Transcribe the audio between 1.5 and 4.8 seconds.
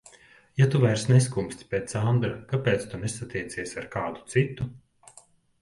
pēc Andra, kāpēc tu nesatiecies ar kādu citu?